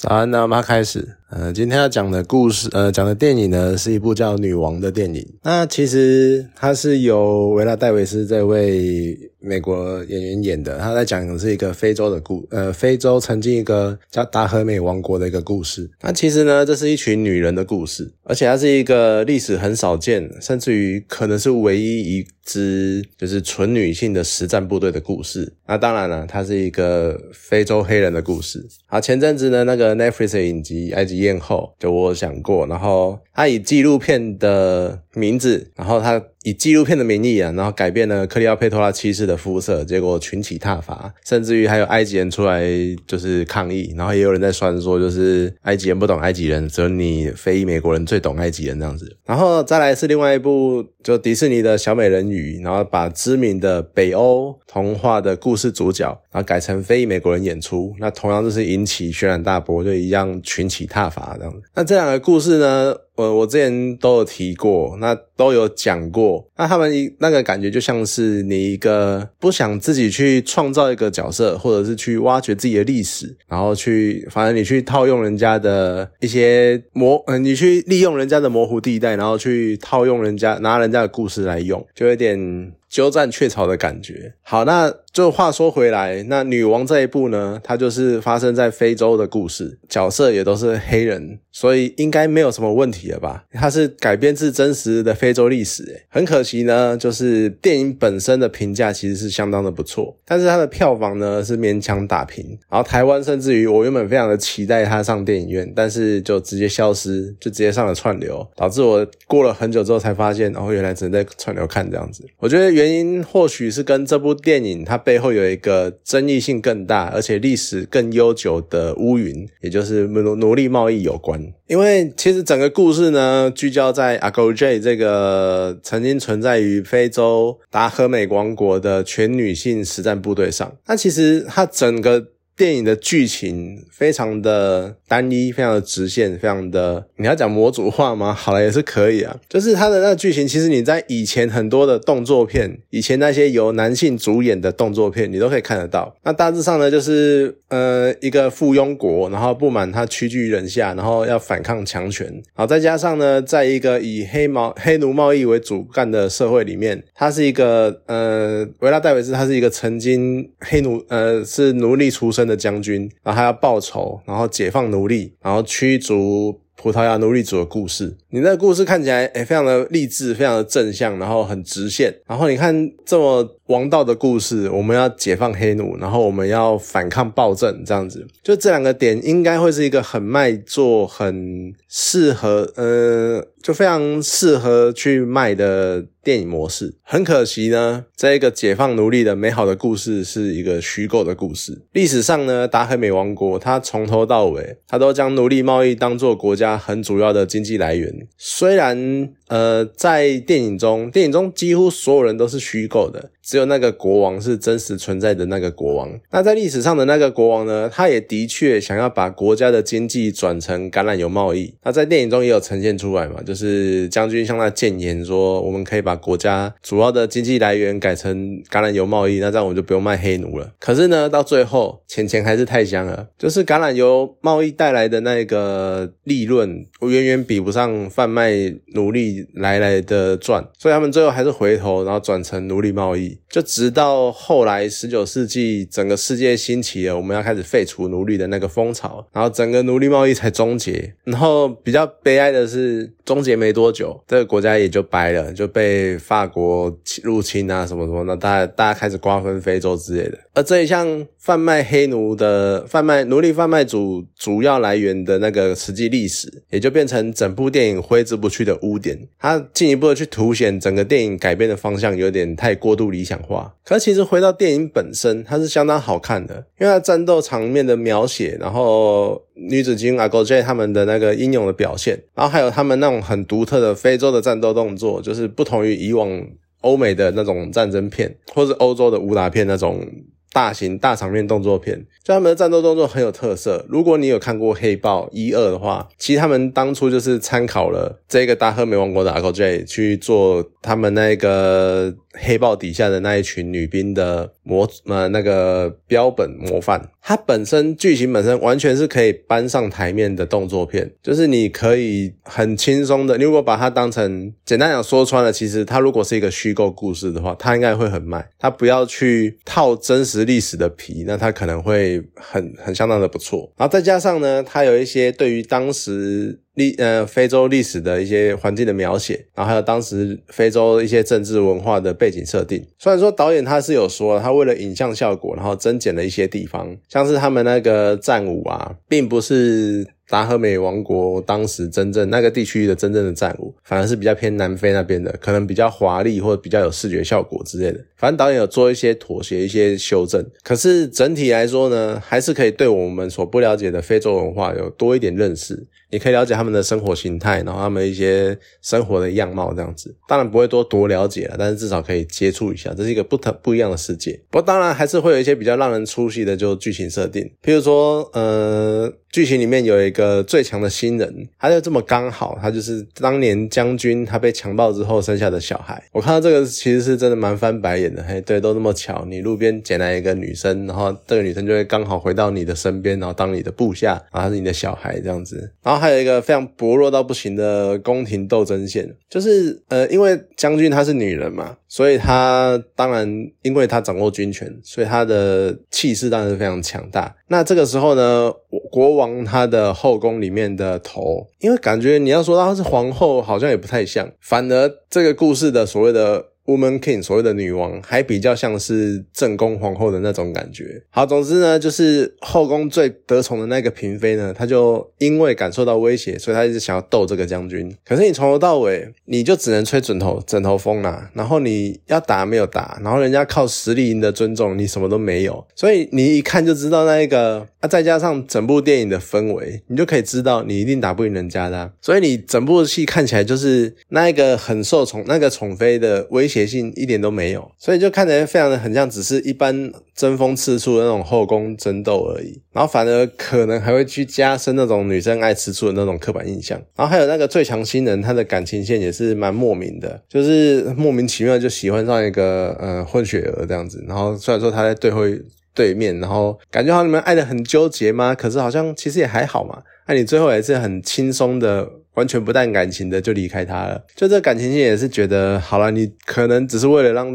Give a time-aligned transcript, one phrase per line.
[0.00, 1.19] 早安，那我们开始。
[1.30, 5.24] 呃，今天要讲的故事，呃，讲的电影呢，是一部叫《女王》的电影。
[5.44, 10.78] 那其实它是由维拉戴维斯这位美国演员演的。
[10.78, 15.88] 他在讲的是一个非洲的故，呃，非洲曾经一个叫达和美王国的一个故事。
[16.02, 25.52] 那其实呢，这是一群女人的故事，而且它是一个历史很少见，甚至于可能是唯一一支就是纯女性的实战部队的故事。
[25.68, 28.66] 那当然了，它是一个非洲黑人的故事。
[28.86, 31.18] 好，前阵子呢，那个 Netflix 影集《埃及》。
[31.20, 36.22] 验后，就我想过，然后他以纪录片的名字，然后他。
[36.42, 42.62] 以纪录片的名义啊，然后改变了克里奥佩托拉七世的肤色，结果群起挞伐，甚至于还有埃及人出来
[43.06, 49.16] 就是抗议，然后也有人在酸说，就是埃及人不懂埃及人，只有你非裔美国人最懂埃及人这样子。
[49.26, 61.60] 然后再来是另外一部，就迪士尼的小美人鱼，然后把知名的北欧童话的故事主角，然后改成非裔美国人演出，那同样就是引起轩然大波，就一样群起挞伐这样子。
[61.74, 62.94] 那这两个故事呢？
[63.20, 82.72] 我我之前都有提过，那都有讲过，那他们一那个感觉就像是你一个不想自己去创造一个角色，或者是去挖掘自己的历史，然后去反正你去套用人家的一些模，呃，你去利用人家的模糊地带，然后去套用人家拿人家的故事来用，就有点。
[82.90, 84.34] 鸠占鹊巢的感觉。
[84.42, 93.44] 好，那就话说回来，那女王这一部呢，它就是发生在非洲的故事，角色也都是黑人，所以应该没有什么问题了吧？
[93.52, 102.58] 它是改编自真实的非洲历史，很可惜呢，就是电影本身的评价其实是相当的不错，但是它的票房呢是勉强打平。
[102.68, 112.24] 然后台湾甚至于我原本非常的期待它上电影院，但是就直接消失，就直接上了串流，导致我过了很久之后才发现，哦，原来只能在串流看这样子。
[112.38, 112.79] 我觉得。
[112.80, 121.38] 原因或许是跟这部电影它背后有一个争议性更大，而且历史更悠久的乌云，也就是奴奴隶贸易有关。
[121.66, 130.74] 因为其实整个故事呢，聚焦在阿狗 J 这个曾经存在于非洲达赫美王国的全女性实战部队上。
[130.86, 132.28] 那其实它整个。
[132.60, 138.34] 电影的剧情非常的单一，非常的直线，非常的你要讲模组化吗？
[138.38, 139.34] 好了，也是可以啊。
[139.48, 146.14] 就是它的那个剧情，其实你在以前很多的动作片，以前那些由男性主演的动作片，你都可以看得到。
[146.22, 152.30] 那大致上呢，就是呃一个附庸国，然后不满他屈居人下，然后要反抗强权。
[152.52, 162.49] 好，再加上呢，在一个以黑毛黑奴贸易为主干的社会里面，他是一个呃维拉戴维斯，他是一个曾经黑奴呃是奴隶出身。
[162.50, 168.18] 的将军，然后他要报仇，然后解放奴隶，然后驱逐葡萄牙奴隶主的故事。
[168.30, 172.14] 你那个故事看起来，哎，非常的励志，非常的正向，然后很直线。
[172.26, 173.56] 然后你看这么。
[173.70, 186.92] 王道的故事，我们要解放黑奴，然后我们要反抗暴政，这样子，就这两个点应该会是一个很卖座、很适合，呃，就非常适合去卖的电影模式。
[187.04, 191.80] 很可惜呢，这一个解放奴隶的美好的故事是一个虚构的故事。
[191.92, 198.19] 历史上呢，达黑美王国，它从头到尾，它都将奴隶贸易当做国家很主要的经济来源。
[198.36, 203.30] 虽然，呃，在电影中，电影中几乎所有人都是虚构的。
[203.42, 206.08] 只有那个国王是真实存在的那个国王。
[206.30, 207.90] 那在历史上的那个国王呢？
[207.92, 211.74] 他也的确想要把国家的经济转成橄榄油贸易。
[211.82, 213.42] 那在电影中也有呈现出来嘛？
[213.42, 228.52] 就是将军向他谏言说：“我们可以把国家主要的经济来源改成橄榄油贸易，那这样我们就不用卖黑奴了。”可是呢，到最后钱钱还是太香了，就是橄榄油贸易带来的那个利润远远比不上贩卖
[228.94, 233.38] 奴隶来来的赚，所以他们最后还是回头，然后转成奴隶贸易。
[233.48, 241.14] 就直到后来十九世纪，整个世界兴起了，我们要开始废除奴隶的那个风潮，然后整个奴隶贸易才终结。
[241.24, 246.92] 然后比较悲哀的是，终结没多久，这个国家也就掰了，就被法国
[247.22, 250.38] 入侵啊，什么什么那，大家大家开始瓜分非洲之类的。
[250.52, 259.16] 而这一项贩卖黑奴的贩卖奴隶贩卖主主要来源的那个实际历史，也就变成整部电影挥之不去的污点。
[259.38, 263.40] 它进一步的去凸显整个电影改编的方向有点太过度理想。
[263.40, 276.42] 化，可其实回到电影本身，它是相当好看的，因为它战斗场面的描写，然后女子军阿狗 J 他们的那个英勇的表现，然后还有他们那种很独特的非洲的战斗动作，就是不同于以往
[276.80, 280.06] 欧美的那种战争片，或是欧洲的武打片那种。
[280.52, 283.86] 大型大场面动作片，就他们的战斗动作很有特色。
[283.88, 297.08] 如果你有看过《黑豹》一二的话，其实他们当初就是参考了这个大赫美王国的 Uncle J 去做他们那个黑豹底下的那一群女兵的模呃那个标本模范。
[297.22, 308.48] 它本身剧情本身完全是可以搬上台面的动作片，就是你可以很轻松的，你如果把它当成简单讲说穿了，其实它如果是一个虚构故事的话，它应该会很慢。
[308.58, 313.70] 它不要去套真实历史的皮，那它可能会很很相当的不错。
[313.76, 316.60] 然后再加上呢，它有一些对于当时。
[316.98, 322.84] 呃非洲历史的一些环境的描写，然后还有当时非洲一些政治文化的背景设定。
[322.98, 330.06] 虽然说导演他是有说，他为了影像效果，然后增减了一些地方，像是他们那个战舞啊，并不是。
[330.30, 337.98] 达和美王国当时真正那个地区的真正的战舞，反而是比较偏南非那边的，可能比较华丽或者比较有视觉效果之类的。
[338.16, 340.46] 反正导演有做一些妥协、一些修正。
[340.62, 345.86] 可是整体来说呢，还是可以对我们所不了解的非洲文化有多一点认识。
[346.12, 350.12] 你可以了解他们的生活形态，然后他们一些生活的样貌这样子。
[350.26, 354.32] 当然不会多多了解了，但是至少可以接触一下，这是一个不同不一样的世界。
[354.50, 359.12] 不过当然还是会有一些比较让人出戏的，就剧情设定，譬如说，呃。
[359.30, 366.02] 剧情里面有一个最强的新人，他就这么刚好，他就是当年将军他被强暴之后生下的小孩。
[366.12, 375.72] 我看到这个其实是真的蛮翻白眼的，嘿，对，都那么巧，你路边捡来一个女生，然后这个女生就会刚好回到你的身边，然后当你的部下，然后是你的小孩这样子。
[375.82, 383.28] 然后还有一个非常薄弱到不行的宫廷斗争线，就是呃，因为将军她是女人嘛，所以他当然
[383.62, 387.34] 因为他掌握军权，所以他的气势当然是非常强大。
[387.48, 388.50] 那这个时候呢，
[388.90, 396.46] 国王他的后宫里面的头，因为感觉你要说他是皇后，好像也不太像，反而这个故事的所谓的。
[396.70, 401.02] Woman King 所谓的女王，还比较像是正宫皇后的那种感觉。
[401.10, 407.92] 好，总之呢，就是后宫最得宠的那个嫔妃呢，她就因为感受到威胁，所以她一直想要斗这个将军。
[408.06, 411.28] 可是你从头到尾，你就只能吹枕头枕头风啦。
[411.34, 415.66] 然后你要打没有打，然后人家靠实力赢得尊重，你什么都没有。
[415.74, 421.90] 所以你一看就知道那一个啊，再加上整部电影的氛围，你就可以知道你一定打不赢人家的。
[422.00, 426.59] 所以你整部戏看起来就是那一个很受宠那个宠妃的威胁。
[426.60, 432.60] 邪性一点都没有，所以就看起来非常的很像，只是一般争风吃醋的那种后宫争斗而已。
[432.72, 436.78] 然后反而可能还会去加深那种女生爱吃醋的那种刻板印象。
[436.94, 444.04] 然后还有那个最强新人，他的感情线也是蛮莫名的，就是莫名其妙就喜欢上一个呃混血儿这样子。
[444.06, 445.40] 然后虽然说他在对会
[445.74, 448.34] 对面，然后感觉好像你们爱的很纠结吗？
[448.34, 449.82] 可是好像其实也还好嘛。
[450.06, 451.88] 那你最后也是很轻松的。
[452.20, 457.26] 完全不带感情的就离开他了，就这感情线也是觉得好了，你可能只是为了让。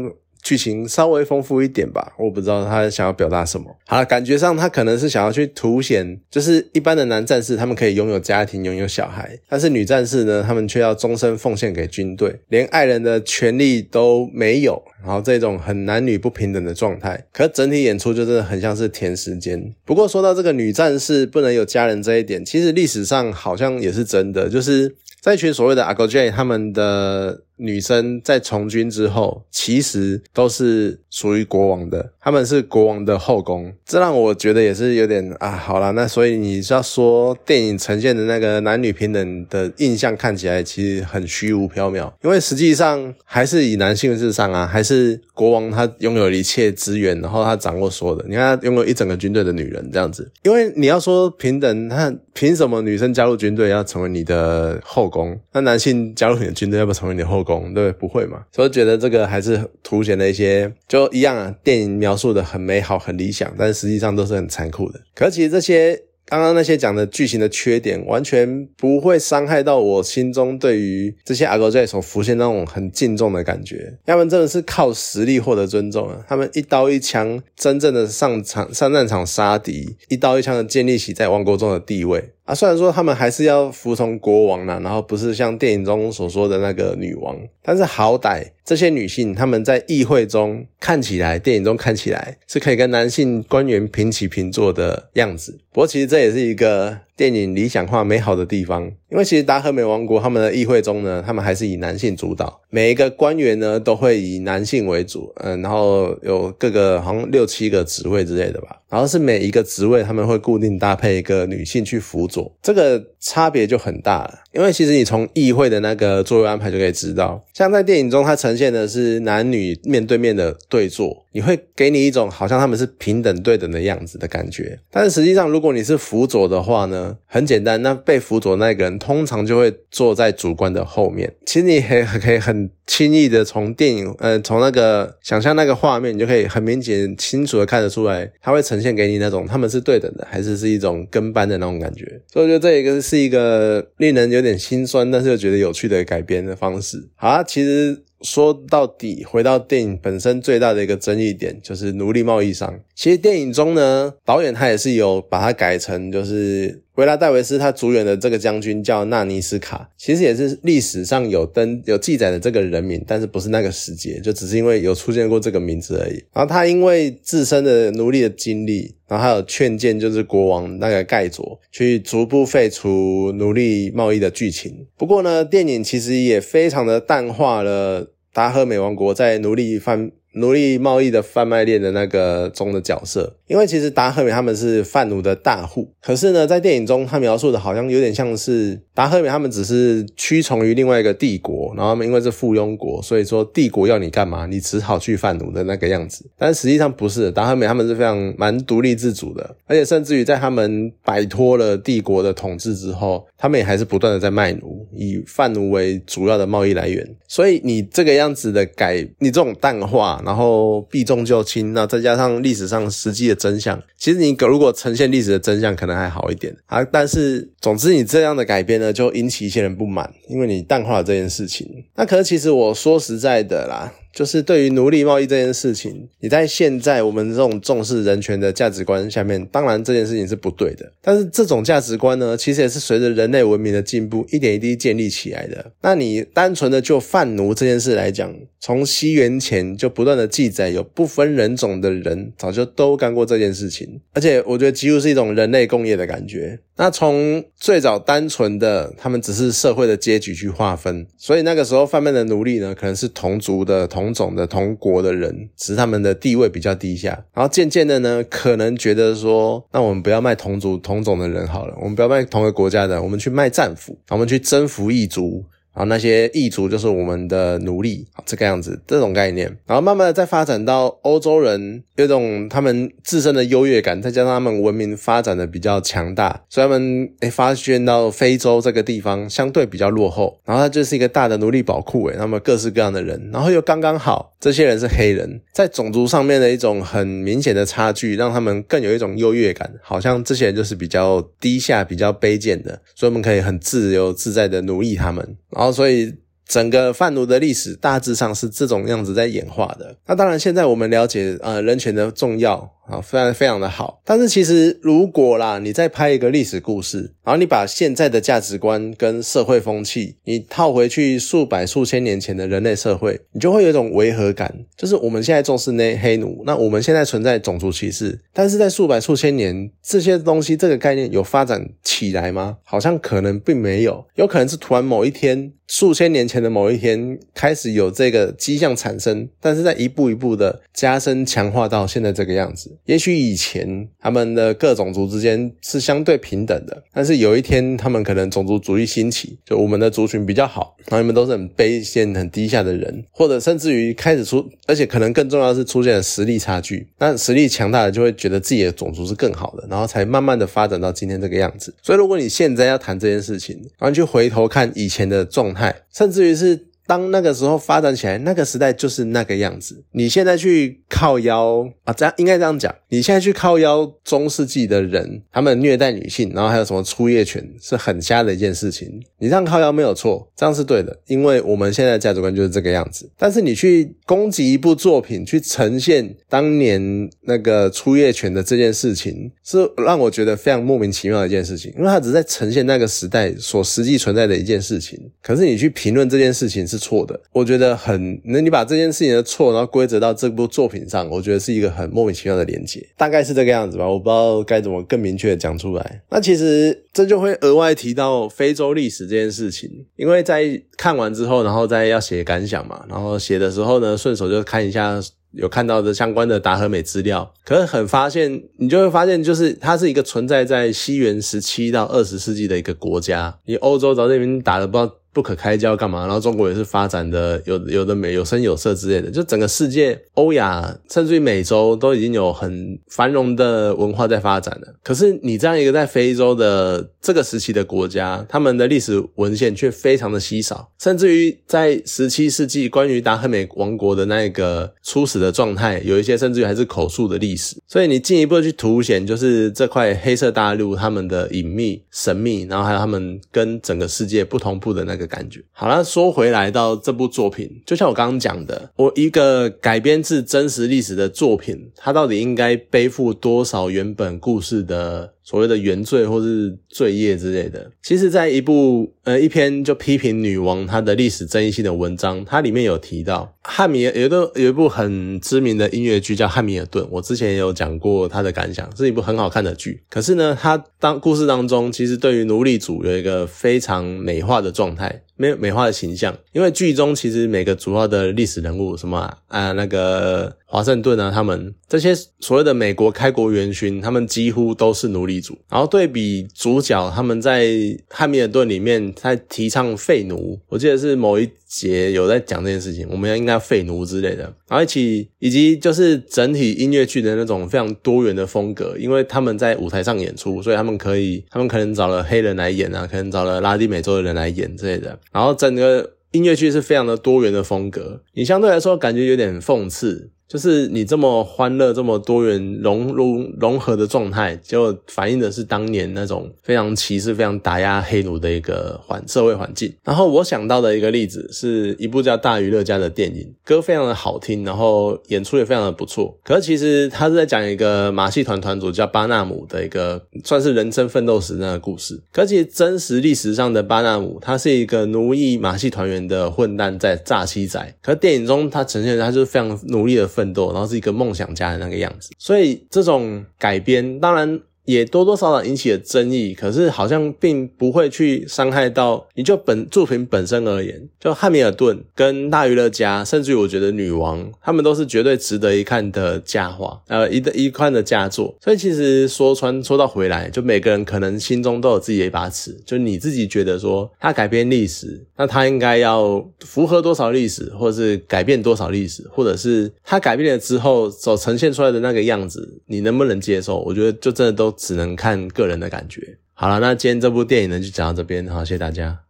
[0.46, 3.66] 剧情稍微丰富一点吧，我不知道他想要表达什么。
[3.84, 14.80] 好了，感觉上他可能是想要去凸显，就是一般的男战士他们可以拥有家庭、拥有小孩，但是女战士呢，他们却要终身奉献给军队，连爱人的权利都没有。
[15.04, 19.74] 然后这种很男女不平等的状态，可整体演出就真的很像是填时间。
[19.84, 27.42] 不过说到这个女战士不能有家人这一点，其实历史上好像也是真的，就是在一群所谓的阿狗 J 他们的。
[27.56, 55.40] 女生在从军之后，其实都是属于国王的，他们是国王的后宫，这让我觉得也是有点啊，好了，那所以你是要说电影呈现的那个男女平等的印象看起来其实很虚无缥缈，因为实际上还是以男性至上啊，还是国王他拥有一切资源，然后他掌握所有的，你看他拥有一整个军队的女人这样子，因为你要说平等，那凭什么女生加入军队要成为你的后宫？
[55.52, 57.42] 那男性加入你的军队要不成为你的后？
[57.42, 58.42] 宫对不会嘛？
[58.52, 61.54] 所以觉得这个还是凸显了一些，就一样啊。
[61.62, 65.00] 电影描述的很美好、很理想，但实际上都是很残酷的。
[65.14, 73.96] 可其实这些刚刚那些讲的剧情的缺点，完全不会伤害到我心中对于这些阿哥在所浮现那种很敬重的感觉。
[74.04, 76.24] 他们真的是靠实力获得尊重啊！
[76.28, 82.32] 他们一刀一枪，真正的上场上战场杀敌，一刀一枪的建立起在王国中的地位。
[82.46, 95.58] 啊，虽然说他们还是要服从国王呢，然后不是像电影中所说的那个女王，但是好歹这些女性她们在议会中看起来，电影中看起来是可以跟男性官员平起平坐的样子。
[95.72, 97.05] 不过其实这也是一个。
[97.16, 114.40] 电影理想化美好的地方，因为其实达和美王国他们的议会中呢，他们还是以男性主导，每一个官员呢都会以男性为主，嗯，然后有各个好像六七个职位之类的吧，然后是每一个职位他们会固定搭配一个女性去辅佐，这个差别就很大了。
[114.52, 127.05] 因为其实你从议会的那个座位安排就可以知道，像在电影中它呈现的是男女面对面的对坐，你会给你一种好像他们是平等对等的样子的感觉，但是实际上如果你是辅佐的话呢？
[127.26, 131.34] 很简单，那被辅佐那个人通常就会坐在主官的后面。
[131.44, 142.04] 其实你很可以很轻易的从电影，呃，从那个想象那个画面，你就可以很明显、清楚的看得出来，它会呈现给你那种他们是对等的，还是是一种跟班的那种感觉。
[142.32, 147.08] 所以我觉得这一个是一个令人有点心酸，但是又觉得有趣的改编的方式。
[147.16, 148.02] 好，其实。
[148.22, 152.80] 说到底，回到电影本身最大的一个争议点就是奴隶贸易商。
[152.94, 166.22] 其实电影中呢，导演他也是有把它改成，就是维拉戴维斯他主演的这个将军叫纳尼斯卡，其实也是历史上有登有记载的这个人人名，但是不是那个时节，就只是因为有出现过这个名字而已。
[166.32, 174.86] 然后他因为自身的奴隶的经历，然后还有劝谏，就是国王那个盖佐去逐步废除奴隶贸易的剧情。
[174.96, 178.12] 不过呢，电影其实也非常的淡化了。
[178.32, 196.24] 达赫美王国在奴隶贩奴隶贸易的贩卖链的那个中的角色，因为其实达赫美他们是贩奴的大户，可是呢，在电影中他描述的好像有点像是达赫美他们只是屈从于另外一个帝国，然后他们因为是附庸国，所以说帝国要你干嘛，你只好去贩奴的那个样子。
[196.38, 207.08] 但实际上不是，达赫美他们是非常蛮独立自主的，而且甚至于在他们摆脱了帝国的统治之后，他们也还是不断的在卖奴，以贩奴为主要的贸易来源。
[207.28, 210.20] 所以你这个样子的改，你这种淡化。
[210.24, 216.82] 然后避重就轻，那再加上历史上实际的真相，其实你如果呈现历史的真相，可能还好一点啊。
[216.82, 221.84] 但是总之你这样的改编呢，就引起一些人不满，因为你淡化了这件事情。
[221.94, 223.92] 那可是其实我说实在的啦。
[224.16, 230.90] 就是对于奴隶贸易这件事情，你在现在我们这种重视人权的价值观下面，当然这件事情是不对的。
[231.02, 235.72] 但是这种价值观呢，其实也是随着人类文明的进步，一点一滴建立起来的。
[235.82, 246.58] 那你单纯的就贩奴这件事来讲，从西元前就不断的记载，有不分人种的人早就都干过这件事情，而且我觉得几乎是一种人类工业的感觉。
[246.78, 254.05] 那从最早单纯的他们只是社会的阶级去划分，所以那个时候贩卖的奴隶呢，可能是同族的同。
[254.06, 265.44] 同种的同国的人，只是他们的地位比较低下，然后渐渐的呢，可能觉得说，那我们不要卖同族同种的人好了，我们不要卖同个国家的，我们去卖战俘，我们去征服异族。
[265.76, 295.72] 然后那些异族就是我们的奴隶，这个样子这种概念，然后慢慢的再发展到欧洲人有种他们自身的优越感，再加上他们文明发展的比较强大，所以他们诶发现到非洲这个地方相对比较落后，然后它就是一个大的奴隶宝库诶，那么各式各样的人，然后又刚刚好这些人是黑人，在种族上面的一种很明显的差距，让他们更有一种优越感，好像这些人就是比较低下、比较卑贱的，所以我们可以很自由自在的奴役他们，然后。
[295.72, 296.14] 所以，
[296.46, 299.96] 整个贩奴的历史大致上是这种样子在演化的。
[300.06, 302.70] 那当然，现在我们了解呃人权的重要。
[302.88, 304.00] 啊，非常非常的好。
[304.04, 314.54] 但是其实，如果啦，你再拍一个历史故事，然后你把现在的价值观跟社会风气，你套回去数百数千年前的人类社会，你就会有一种违和感。
[314.76, 322.58] 就是我们现在重视那黑奴，那我们现在存在种族歧视，但是在数百数千年这些东西这个概念有发展起来吗？
[322.62, 332.75] 好像可能并没有，有可能是突然某一天，数千年前的某一天开始有这个迹象产生，但是在一步一步的加深强化到现在这个样子。
[332.84, 346.86] 也许以前他们的各种族之间是相对平等的，但是有一天他们可能种族主义兴起，就我们的族群比较好，然后你们都是很卑贱、很低下的人，或者甚至于开始出，而且可能更重要的是出现了实力差距。
[346.98, 351.74] 那实力强大的就会觉得自己的种族是更好的，然后才慢慢的发展到今天这个样子。
[351.82, 356.66] 所以如果你现在要谈这件事情，然后去回头看以前的状态，甚至于是。
[356.86, 359.82] 当那个时候发展起来，那个时代就是那个样子。
[359.92, 362.72] 你现在去靠腰啊，这样应该这样讲。
[362.88, 368.88] 你现在去靠腰中世纪的人，他们虐待女性，然后还有什么出夜权，是很瞎的一件事情。
[369.18, 373.10] 你这样靠腰没有错，这样是对的，因为我们现在的价值观就是这个样子。
[373.18, 384.98] 但是你去攻击一部作品，去呈现当年那个出夜权的这件事情，是让我觉得非常莫名其妙的一件事情，因为它只是在呈现那个时代所实际存在的一件事情。
[385.20, 386.75] 可是你去评论这件事情是。
[386.78, 396.02] 错的，我觉得很，那你把这件事情的错，然后归责到这部作品上，我觉得是一个很莫名其妙的连接，大概是这个样子吧，我不知道该怎么更明确的讲出来。
[396.10, 405.00] 那其实这就会额外提到非洲历史这件事情，因为在看完之后，然后再要写感想嘛，然后写的时候呢，顺手就看一下。
[405.32, 413.36] 有看到的相关的达和美资料，可是很发现，你就会发现，就是它是一个存在在西元十七到二十世纪的一个国家。
[413.44, 416.00] 你欧洲早这边打了不知道不可开交干嘛？
[416.04, 424.74] 然后中国也是发展的有有的美有声有色之类的，就整个世界欧亚甚至于美洲都已经有很繁荣的文化在发展了。
[424.82, 437.56] 可是你这样一个在非洲的这个时期的国家，他们的历史文献却非常的稀少，甚至于在十七世纪关于达赫美王国的那个初始的状态，有一些甚至于还是口述的历史。
[437.66, 445.42] 所以你进一步去凸显，就是这块黑色大陆他们的隐秘、神秘，然后还有他们跟整个世界不同步的那个感觉。
[445.52, 455.15] 好了，说回来到这部作品，就像我刚刚讲的，我一个改编自真实历史的作品，它到底应该背负多少原本故事的？
[455.28, 469.82] 所谓的原罪或是罪业之类的，其实，在一部呃一篇就批评女王她的历史争议性的文章，它里面有提到汉密尔有一个有一部很知名的音乐剧叫《汉密尔顿》，我之前也有讲过他的感想，是一部很好看的剧。
[469.90, 475.02] 可是呢，他当故事当中，其实对于奴隶主有一个非常美化的状态。
[475.16, 485.36] 美美化的形象，因为剧中其实每个主要的历史人物，什么啊那个华盛顿啊，他们这些所谓的美国开国元勋，他们几乎都是奴隶主。
[485.48, 487.48] 然后对比主角，他们在
[487.88, 494.22] 汉密尔顿里面在提倡废奴，我记得是某一节有在讲这件事情，我们要应该废奴之类的。
[494.48, 504.98] 然后一起以及就是整体音乐剧的那种非常多元的风格，因为他们在舞台上演出，所以他们可以， 他们可能找了黑人来演啊，可能找了拉丁美洲的人来演之类的。
[505.12, 510.10] 然后整个音乐剧是非常的多元的风格，你相对来说感觉有点讽刺。
[510.28, 519.72] 就是你这么欢乐、这么多元融融融合的状态，就反映的是当年那种非常歧视、非常打压黑奴的一个环社会环境。
[519.84, 526.18] 然后我想到的一个例子是一部叫《大娱乐家》的电影，歌非常的好听，然后演出也非常的不错。
[526.24, 532.02] 可是其实他是在讲一个马戏团团主叫巴纳姆的一个算是人生奋斗史那个故事。
[532.12, 537.76] 可其实真实历史上的巴纳姆，他是一个奴役马戏团员的混蛋在诈欺仔。
[537.80, 540.10] 可是电影中他呈现的他就是非常努力的。
[540.16, 544.40] 奋斗，然后是一个梦想家的那个样子，所以这种改编当然。
[544.66, 558.34] 也多多少少引起了争议，可是好像并不会去伤害到你就本作品本身而言，就汉密尔顿跟大娱乐家，甚至于我觉得女王，他们都是绝对值得一看的佳话，呃，一的一看的佳作。
[558.42, 573.60] 所以其实说穿说到回来，就每个人可能心中都有自己的一把尺，就你自己觉得说他改变历史，那他应该要符合多少历史，或者是改变多少历史，或者是他改变了之后所呈现出来的那个样子，你能不能接受？
[573.60, 574.55] 我觉得就真的都。
[574.56, 576.18] 只能看个人的感觉。
[576.32, 579.00] 好了，那今天这部电影呢，就讲到这边，好，谢谢大家。